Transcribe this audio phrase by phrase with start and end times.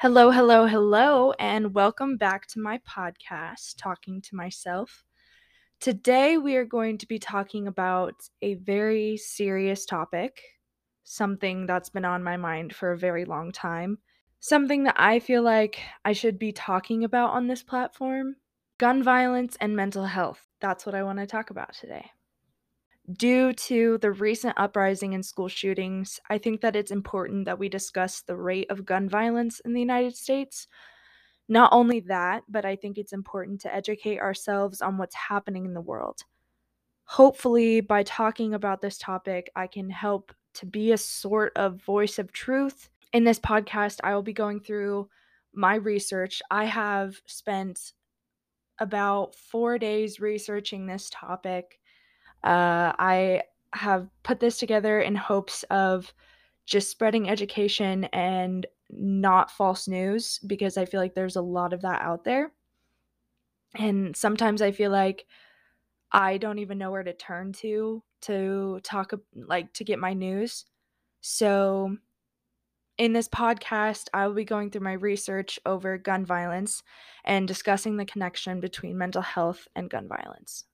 [0.00, 5.04] Hello, hello, hello, and welcome back to my podcast, Talking to Myself.
[5.78, 10.40] Today, we are going to be talking about a very serious topic,
[11.04, 13.98] something that's been on my mind for a very long time,
[14.40, 18.36] something that I feel like I should be talking about on this platform
[18.78, 20.46] gun violence and mental health.
[20.62, 22.10] That's what I want to talk about today.
[23.12, 27.68] Due to the recent uprising in school shootings, I think that it's important that we
[27.68, 30.68] discuss the rate of gun violence in the United States.
[31.48, 35.74] Not only that, but I think it's important to educate ourselves on what's happening in
[35.74, 36.20] the world.
[37.04, 42.18] Hopefully, by talking about this topic, I can help to be a sort of voice
[42.18, 42.90] of truth.
[43.12, 45.08] In this podcast, I will be going through
[45.52, 46.42] my research.
[46.50, 47.92] I have spent
[48.78, 51.80] about four days researching this topic
[52.44, 56.12] uh, I have put this together in hopes of
[56.66, 61.82] just spreading education and not false news because I feel like there's a lot of
[61.82, 62.52] that out there.
[63.74, 65.26] And sometimes I feel like
[66.12, 70.64] I don't even know where to turn to to talk like to get my news.
[71.20, 71.96] So
[72.98, 76.82] in this podcast, I will be going through my research over gun violence
[77.24, 80.64] and discussing the connection between mental health and gun violence.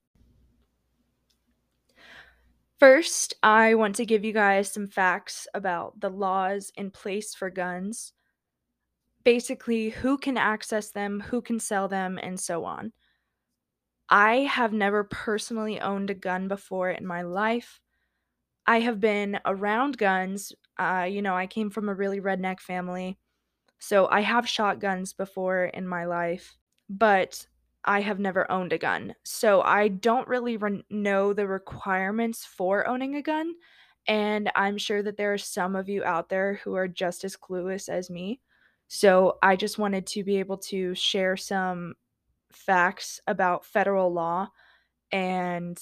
[2.79, 7.51] First, I want to give you guys some facts about the laws in place for
[7.51, 8.15] guns.
[9.25, 12.95] Basically, who can access them, who can sell them, and so on.
[14.09, 17.81] I have never personally owned a gun before in my life.
[18.67, 20.53] I have been around guns.
[20.79, 23.19] Uh, you know, I came from a really redneck family.
[23.79, 26.57] So I have shotguns before in my life,
[26.89, 27.47] but
[27.87, 29.15] I have never owned a gun.
[29.25, 33.55] So I don't really re- know the requirements for owning a gun.
[34.09, 37.37] And I'm sure that there are some of you out there who are just as
[37.37, 38.41] clueless as me.
[38.89, 41.95] So I just wanted to be able to share some
[42.53, 44.49] facts about federal law
[45.13, 45.79] and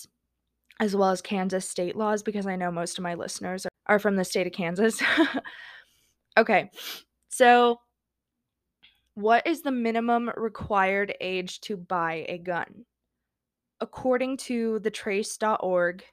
[0.81, 4.17] as well as Kansas state laws because I know most of my listeners are from
[4.17, 5.03] the state of Kansas.
[6.37, 6.71] okay.
[7.29, 7.79] So
[9.15, 12.85] what is the minimum required age to buy a gun?
[13.81, 16.05] According to thetrace.org,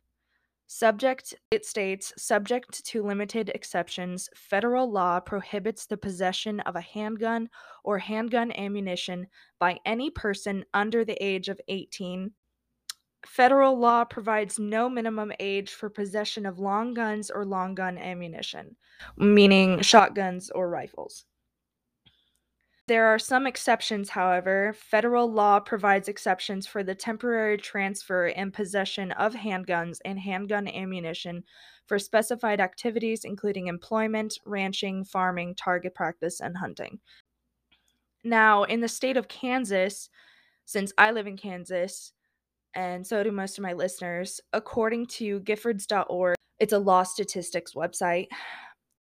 [0.68, 7.50] subject it states subject to limited exceptions, federal law prohibits the possession of a handgun
[7.84, 9.28] or handgun ammunition
[9.60, 12.32] by any person under the age of 18.
[13.26, 18.76] Federal law provides no minimum age for possession of long guns or long gun ammunition,
[19.18, 21.26] meaning shotguns or rifles.
[22.92, 24.76] There are some exceptions, however.
[24.78, 31.46] Federal law provides exceptions for the temporary transfer and possession of handguns and handgun ammunition
[31.88, 37.00] for specified activities, including employment, ranching, farming, target practice, and hunting.
[38.26, 40.10] Now, in the state of Kansas,
[40.66, 42.12] since I live in Kansas,
[42.76, 48.28] and so do most of my listeners, according to Giffords.org, it's a law statistics website.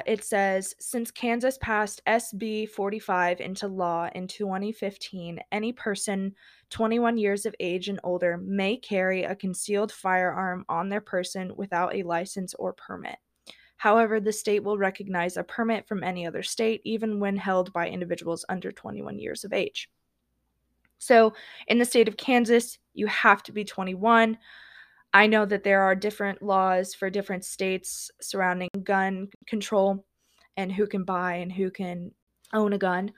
[0.06, 6.34] It says Since Kansas passed SB 45 into law in 2015, any person
[6.70, 11.94] 21 years of age and older may carry a concealed firearm on their person without
[11.94, 13.16] a license or permit.
[13.76, 17.88] However, the state will recognize a permit from any other state, even when held by
[17.88, 19.88] individuals under 21 years of age.
[20.98, 21.34] So,
[21.68, 24.36] in the state of Kansas, you have to be 21.
[25.12, 30.04] I know that there are different laws for different states surrounding gun control
[30.56, 32.12] and who can buy and who can
[32.52, 33.12] own a gun.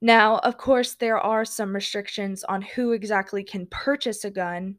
[0.00, 4.76] Now, of course, there are some restrictions on who exactly can purchase a gun.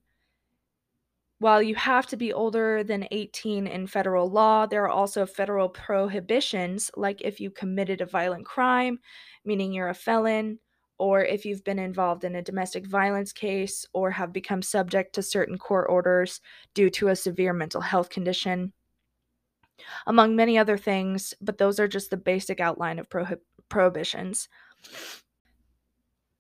[1.40, 5.70] While you have to be older than 18 in federal law, there are also federal
[5.70, 9.00] prohibitions, like if you committed a violent crime,
[9.46, 10.60] meaning you're a felon,
[11.00, 15.24] or if you've been involved in a domestic violence case or have become subject to
[15.24, 16.42] certain court orders
[16.74, 18.74] due to a severe mental health condition,
[20.06, 24.50] among many other things, but those are just the basic outline of prohib- prohibitions.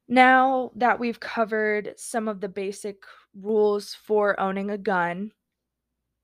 [0.07, 3.03] Now that we've covered some of the basic
[3.39, 5.31] rules for owning a gun,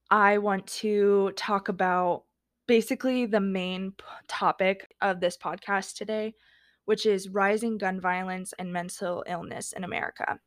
[0.09, 2.23] I want to talk about
[2.67, 6.33] basically the main p- topic of this podcast today,
[6.85, 10.39] which is rising gun violence and mental illness in America.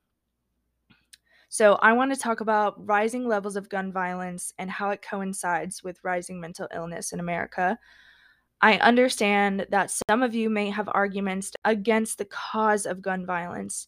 [1.51, 5.83] So, I want to talk about rising levels of gun violence and how it coincides
[5.83, 7.79] with rising mental illness in America.
[8.61, 13.87] I understand that some of you may have arguments against the cause of gun violence.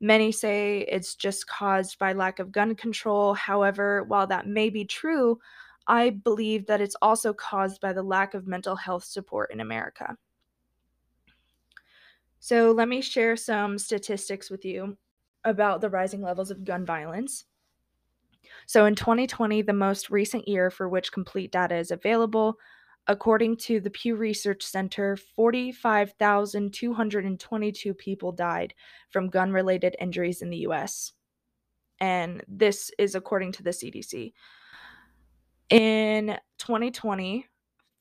[0.00, 3.34] Many say it's just caused by lack of gun control.
[3.34, 5.38] However, while that may be true,
[5.86, 10.16] I believe that it's also caused by the lack of mental health support in America.
[12.44, 14.98] So, let me share some statistics with you
[15.44, 17.46] about the rising levels of gun violence.
[18.66, 22.58] So, in 2020, the most recent year for which complete data is available,
[23.06, 28.74] according to the Pew Research Center, 45,222 people died
[29.08, 31.14] from gun related injuries in the US.
[31.98, 34.34] And this is according to the CDC.
[35.70, 37.46] In 2020,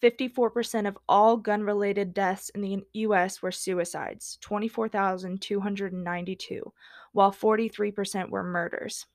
[0.04, 6.74] 54% of all gun related deaths in the US were suicides, 24,292,
[7.14, 9.06] while 43% were murders,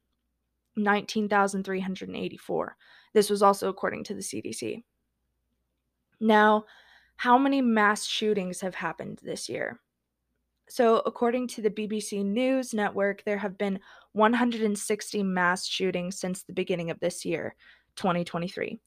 [0.77, 2.77] 19,384.
[3.13, 4.83] This was also according to the CDC.
[6.21, 6.65] Now,
[7.17, 9.79] how many mass shootings have happened this year?
[10.71, 13.81] So, according to the BBC News Network, there have been
[14.13, 17.55] 160 mass shootings since the beginning of this year,
[17.97, 18.79] 2023.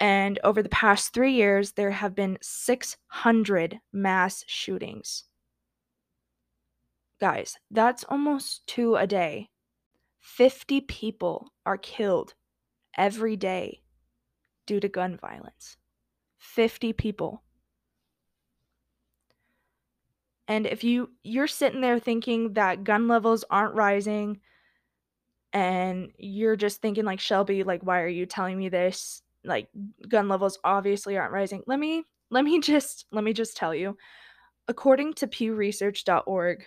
[0.00, 5.24] And over the past three years, there have been 600 mass shootings.
[7.20, 9.50] Guys, that's almost two a day.
[10.20, 12.32] 50 people are killed
[12.96, 13.82] every day
[14.66, 15.76] due to gun violence.
[16.38, 17.42] 50 people.
[20.48, 24.40] And if you you're sitting there thinking that gun levels aren't rising
[25.52, 29.22] and you're just thinking like Shelby like why are you telling me this?
[29.44, 29.68] Like
[30.08, 31.62] gun levels obviously aren't rising.
[31.66, 33.96] Let me let me just let me just tell you.
[34.68, 36.64] According to pewresearch.org,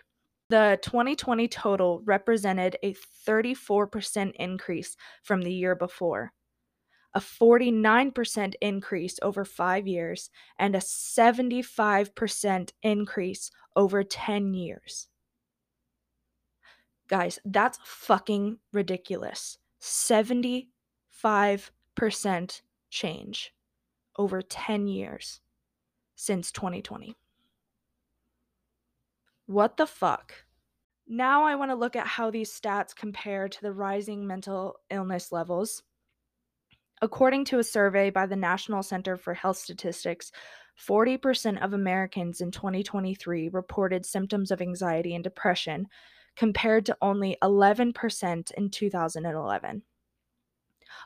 [0.50, 2.96] the 2020 total represented a
[3.28, 6.34] 34% increase from the year before
[7.14, 15.08] a 49% increase over five years, and a 75% increase over 10 years.
[17.08, 19.58] Guys, that's fucking ridiculous.
[19.82, 20.66] 75%
[22.90, 23.54] change
[24.18, 25.42] over 10 years
[26.16, 27.16] since 2020.
[29.46, 30.34] What the fuck?
[31.08, 35.32] Now I want to look at how these stats compare to the rising mental illness
[35.32, 35.84] levels
[37.04, 40.32] According to a survey by the National Center for Health Statistics,
[40.88, 45.88] 40% of Americans in 2023 reported symptoms of anxiety and depression,
[46.38, 49.84] compared to only 11% in 2011.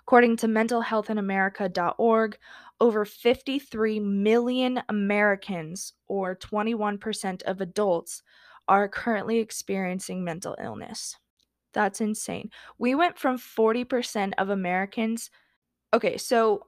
[0.04, 2.38] According to mentalhealthinamerica.org,
[2.80, 8.24] over 53 million Americans, or 21% of adults,
[8.68, 11.18] are currently experiencing mental illness.
[11.74, 12.50] That's insane.
[12.78, 15.30] We went from 40% of Americans
[15.94, 16.64] Okay, so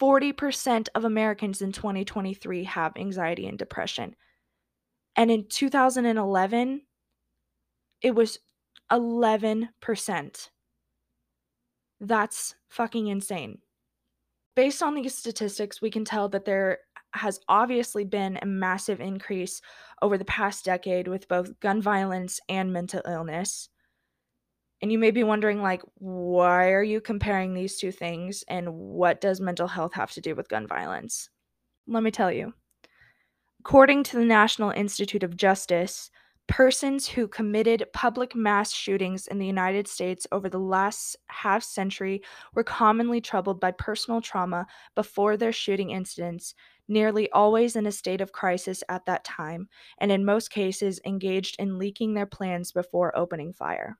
[0.00, 4.14] 40% of Americans in 2023 have anxiety and depression.
[5.16, 6.82] And in 2011,
[8.02, 8.38] it was
[8.92, 10.48] 11%.
[12.00, 13.58] That's fucking insane.
[14.54, 16.78] Based on these statistics, we can tell that there
[17.14, 19.60] has obviously been a massive increase
[20.02, 23.68] over the past decade with both gun violence and mental illness.
[24.80, 28.44] And you may be wondering, like, why are you comparing these two things?
[28.48, 31.30] And what does mental health have to do with gun violence?
[31.86, 32.52] Let me tell you.
[33.60, 36.10] According to the National Institute of Justice,
[36.48, 42.22] persons who committed public mass shootings in the United States over the last half century
[42.54, 46.54] were commonly troubled by personal trauma before their shooting incidents,
[46.88, 51.56] nearly always in a state of crisis at that time, and in most cases engaged
[51.58, 53.98] in leaking their plans before opening fire.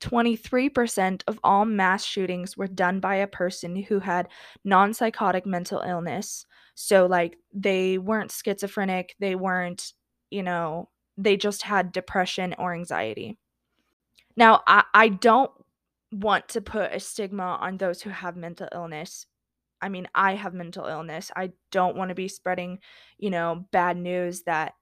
[0.00, 4.28] 23% of all mass shootings were done by a person who had
[4.64, 6.46] non psychotic mental illness.
[6.74, 9.92] So, like, they weren't schizophrenic, they weren't,
[10.30, 10.88] you know,
[11.22, 13.38] they just had depression or anxiety.
[14.36, 15.50] Now, I, I don't
[16.12, 19.26] want to put a stigma on those who have mental illness.
[19.82, 21.30] I mean, I have mental illness.
[21.36, 22.80] I don't want to be spreading,
[23.18, 24.74] you know, bad news that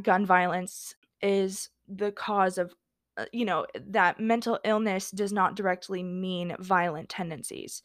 [0.00, 2.74] gun violence is the cause of
[3.18, 7.82] uh, you know, that mental illness does not directly mean violent tendencies.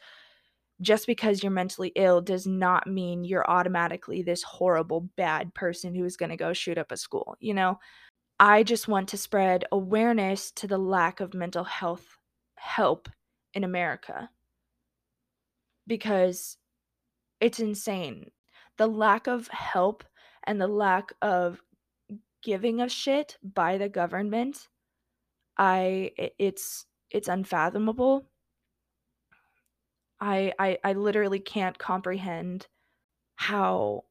[0.81, 6.05] Just because you're mentally ill does not mean you're automatically this horrible, bad person who
[6.05, 7.35] is going to go shoot up a school.
[7.39, 7.79] You know,
[8.39, 12.17] I just want to spread awareness to the lack of mental health
[12.55, 13.09] help
[13.53, 14.29] in America
[15.87, 16.57] because
[17.39, 18.31] it's insane.
[18.77, 20.03] The lack of help
[20.43, 21.61] and the lack of
[22.43, 24.67] giving a shit by the government
[25.57, 28.27] I it's it's unfathomable.
[30.19, 32.67] I I I literally can't comprehend
[33.37, 34.05] how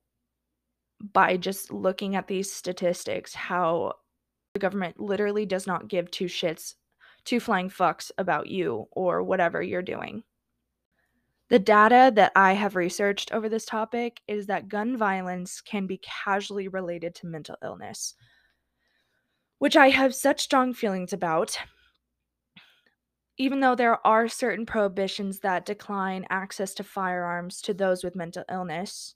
[1.12, 3.92] by just looking at these statistics how
[4.54, 6.75] the government literally does not give two shits
[7.25, 10.25] two flying fucks about you or whatever you're doing.
[11.48, 15.98] The data that I have researched over this topic is that gun violence can be
[15.98, 18.14] casually related to mental illness.
[19.58, 21.58] which I have such strong feelings about.
[23.38, 28.45] Even though there are certain prohibitions that decline access to firearms to those with mental
[28.50, 29.14] illness,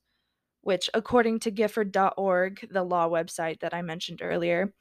[0.62, 4.75] which, according to Gifford.org, the law website that I mentioned earlier,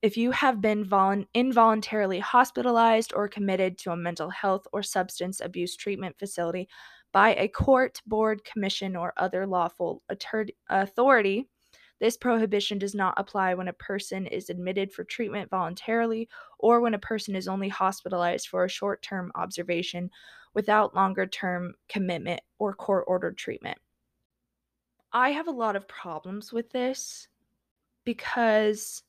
[0.00, 5.40] if you have been volu- involuntarily hospitalized or committed to a mental health or substance
[5.40, 6.68] abuse treatment facility
[7.12, 10.02] by a court, board, commission, or other lawful
[10.70, 11.48] authority,
[12.00, 16.94] this prohibition does not apply when a person is admitted for treatment voluntarily or when
[16.94, 20.10] a person is only hospitalized for a short term observation
[20.54, 23.78] without longer term commitment or court ordered treatment.
[25.12, 27.28] I have a lot of problems with this
[28.04, 29.02] because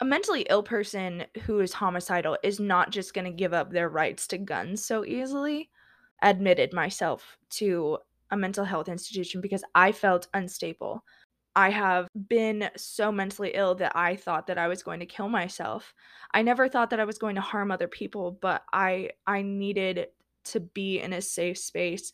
[0.00, 3.88] a mentally ill person who is homicidal is not just going to give up their
[3.88, 5.70] rights to guns so easily.
[6.22, 7.98] Admitted myself to
[8.30, 11.04] a mental health institution because I felt unstable.
[11.56, 15.28] I have been so mentally ill that I thought that I was going to kill
[15.30, 15.94] myself.
[16.34, 20.08] I never thought that I was going to harm other people, but I I needed
[20.46, 22.12] to be in a safe space.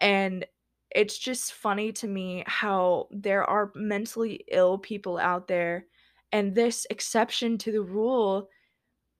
[0.00, 0.46] And
[0.94, 5.86] it's just funny to me how there are mentally ill people out there
[6.32, 8.48] and this exception to the rule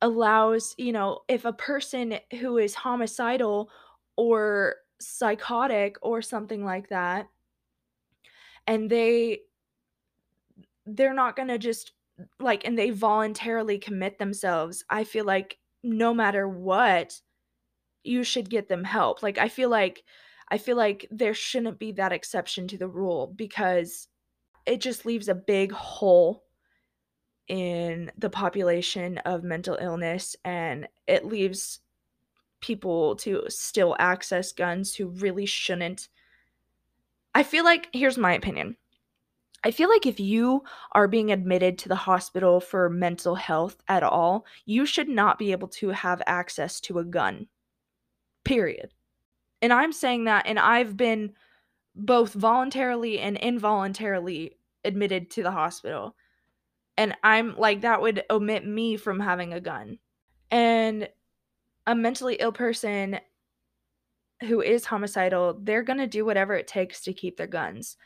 [0.02, 3.71] allows, you know, if a person who is homicidal
[4.16, 7.28] or psychotic or something like that
[8.66, 9.40] and they
[10.87, 11.93] they're not going to just
[12.39, 14.85] like and they voluntarily commit themselves.
[14.89, 17.21] I feel like no matter what,
[18.05, 19.23] you should get them help.
[19.23, 20.05] Like I feel like
[20.49, 24.09] I feel like there shouldn't be that exception to the rule because
[24.67, 26.45] it just leaves a big hole
[27.49, 31.81] in the population of mental illness and it leaves
[32.61, 36.09] people to still access guns who really shouldn't.
[37.35, 38.77] I feel like here's my opinion.
[39.64, 44.02] I feel like if you are being admitted to the hospital for mental health at
[44.02, 47.47] all, you should not be able to have access to a gun.
[48.45, 48.92] Period.
[49.61, 51.35] And I'm saying that, and I've been
[51.95, 56.16] both voluntarily and involuntarily admitted to the hospital.
[56.97, 59.99] And I'm like, that would omit me from having a gun.
[60.50, 61.09] And
[61.87, 63.21] a mentally ill person
[64.42, 67.97] who is homicidal, they're going to do whatever it takes to keep their guns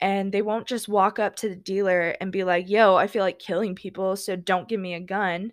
[0.00, 3.22] and they won't just walk up to the dealer and be like, "Yo, I feel
[3.22, 5.52] like killing people, so don't give me a gun."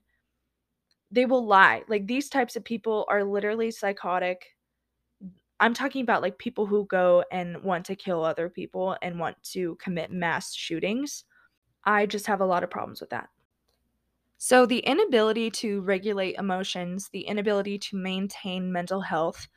[1.12, 1.84] They will lie.
[1.88, 4.56] Like these types of people are literally psychotic.
[5.60, 9.42] I'm talking about like people who go and want to kill other people and want
[9.54, 11.26] to commit mass shootings.
[11.86, 13.30] I just have a lot of problems with that.
[14.40, 19.48] So, the inability to regulate emotions, the inability to maintain mental health,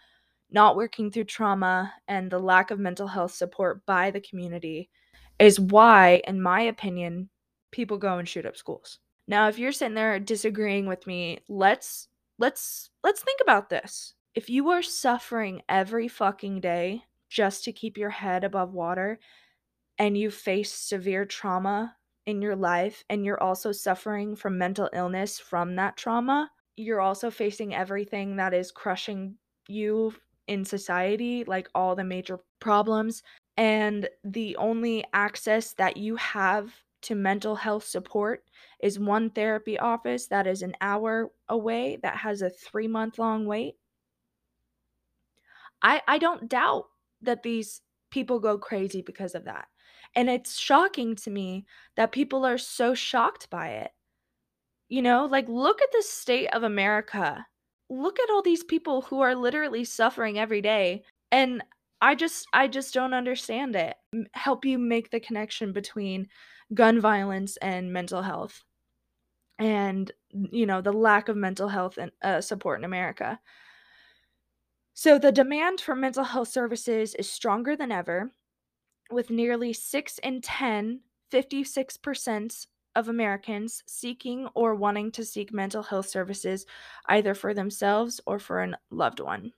[0.53, 4.91] not working through trauma, and the lack of mental health support by the community
[5.39, 7.29] is why, in my opinion,
[7.71, 8.99] people go and shoot up schools.
[9.27, 14.15] Now, if you're sitting there disagreeing with me, let's let's let's think about this.
[14.35, 19.19] If you are suffering every fucking day just to keep your head above water
[19.99, 21.95] and you face severe trauma
[22.27, 27.31] in your life and you're also suffering from mental illness from that trauma, you're also
[27.31, 29.37] facing everything that is crushing
[29.69, 30.13] you
[30.51, 33.23] in society, like all the major problems.
[33.57, 38.43] And the only access that you have to mental health support
[38.83, 43.47] is one therapy office that is an hour away that has a three month long
[43.47, 43.77] wait.
[45.83, 46.87] I, I don't doubt
[47.23, 47.81] that these
[48.11, 49.69] people go crazy because of that.
[50.17, 51.65] And it's shocking to me
[51.97, 53.93] that people are so shocked by it.
[54.89, 57.47] You know, like look at the state of America.
[57.91, 61.03] Look at all these people who are literally suffering every day.
[61.33, 61.63] And
[62.01, 63.97] I just I just don't understand it.
[64.33, 66.29] Help you make the connection between
[66.73, 68.63] gun violence and mental health.
[69.59, 73.41] And you know, the lack of mental health and uh, support in America.
[74.95, 78.33] So the demand for mental health services is stronger than ever
[79.11, 81.01] with nearly 6 in 10,
[81.33, 86.67] 56% of Americans seeking or wanting to seek mental health services
[87.07, 89.53] either for themselves or for a loved one.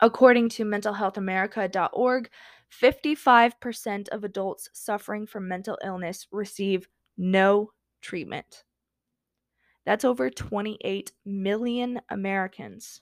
[0.00, 2.30] According to mentalhealthamerica.org,
[2.70, 8.64] 55% of adults suffering from mental illness receive no treatment.
[9.84, 13.00] That's over 28 million Americans.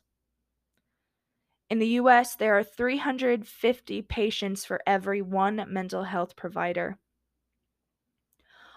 [1.68, 6.96] In the US, there are 350 patients for every one mental health provider.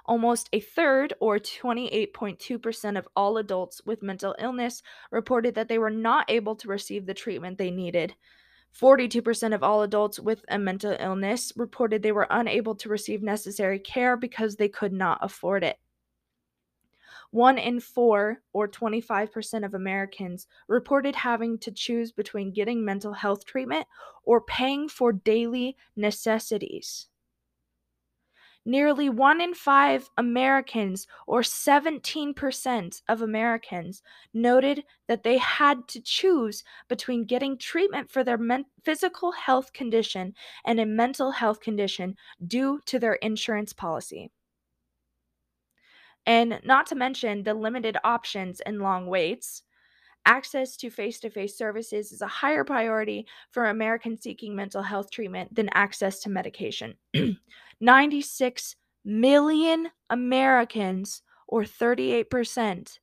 [0.10, 5.92] Almost a third, or 28.2%, of all adults with mental illness reported that they were
[5.92, 8.16] not able to receive the treatment they needed.
[8.76, 13.78] 42% of all adults with a mental illness reported they were unable to receive necessary
[13.78, 15.78] care because they could not afford it.
[17.30, 23.46] One in four, or 25% of Americans, reported having to choose between getting mental health
[23.46, 23.86] treatment
[24.24, 27.10] or paying for daily necessities.
[28.66, 36.64] Nearly one in five Americans, or 17% of Americans, noted that they had to choose
[36.88, 40.36] between getting treatment for their men- physical health condition
[40.66, 44.32] and a mental health condition due to their insurance policy.
[46.26, 49.64] And not to mention the limited options and long waits.
[50.26, 55.10] Access to face to face services is a higher priority for Americans seeking mental health
[55.12, 56.96] treatment than access to medication.
[57.82, 63.00] 96 million Americans, or 38%,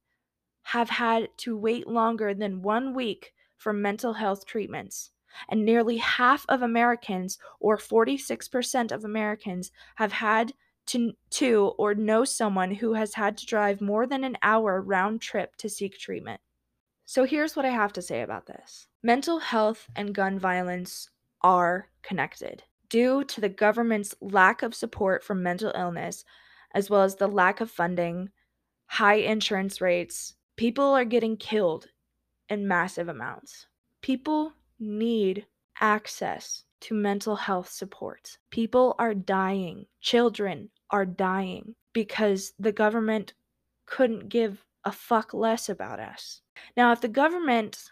[0.62, 5.10] have had to wait longer than one week for mental health treatments.
[5.48, 10.52] And nearly half of Americans, or 46% of Americans, have had
[10.86, 15.20] to, to or know someone who has had to drive more than an hour round
[15.20, 16.40] trip to seek treatment.
[17.08, 21.08] So here's what I have to say about this mental health and gun violence
[21.40, 22.64] are connected.
[22.88, 26.24] Due to the government's lack of support for mental illness,
[26.74, 28.30] as well as the lack of funding,
[28.86, 31.86] high insurance rates, people are getting killed
[32.48, 33.66] in massive amounts.
[34.02, 35.46] People need
[35.80, 38.38] access to mental health support.
[38.50, 39.86] People are dying.
[40.00, 43.32] Children are dying because the government
[43.86, 46.42] couldn't give a fuck less about us.
[46.76, 47.90] Now, if the government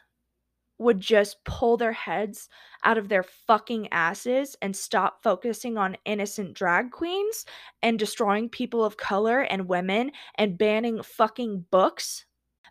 [0.79, 2.49] would just pull their heads
[2.83, 7.47] out of their fucking asses and stop focusing on innocent drag queens
[7.83, 12.27] and destroying people of color and women and banning fucking books,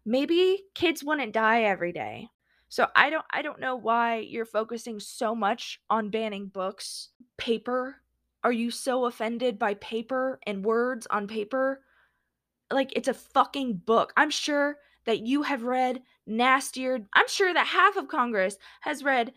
[0.06, 2.28] maybe kids wouldn't die every day.
[2.67, 7.98] So I don't I don't know why you're focusing so much on banning books, paper.
[8.44, 11.82] Are you so offended by paper and words on paper?
[12.72, 14.12] Like it's a fucking book.
[14.17, 17.06] I'm sure that you have read nastier.
[17.13, 19.34] I'm sure that half of Congress has read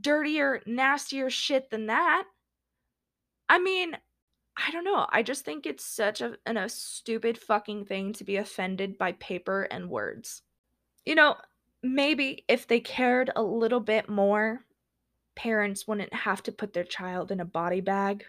[0.00, 2.24] dirtier, nastier shit than that.
[3.48, 3.96] I mean,
[4.56, 5.06] I don't know.
[5.10, 9.12] I just think it's such a, an, a stupid fucking thing to be offended by
[9.12, 10.42] paper and words.
[11.04, 11.36] You know,
[11.82, 14.64] maybe if they cared a little bit more,
[15.36, 18.24] parents wouldn't have to put their child in a body bag.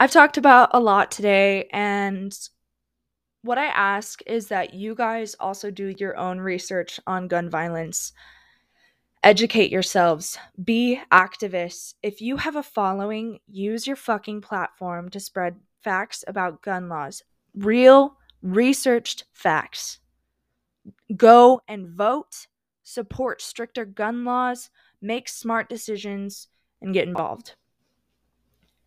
[0.00, 2.36] I've talked about a lot today, and
[3.42, 8.12] what I ask is that you guys also do your own research on gun violence.
[9.22, 11.94] Educate yourselves, be activists.
[12.02, 17.22] If you have a following, use your fucking platform to spread facts about gun laws.
[17.54, 19.98] Real, researched facts.
[21.16, 22.46] Go and vote,
[22.82, 26.48] support stricter gun laws, make smart decisions,
[26.80, 27.54] and get involved.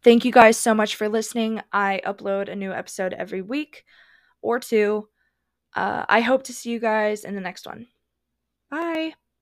[0.04, 1.62] Thank you guys so much for listening.
[1.72, 3.86] I upload a new episode every week
[4.46, 5.10] or two.
[5.76, 7.88] Uh, I hope to see you guys in the next one.
[8.70, 9.16] Bye.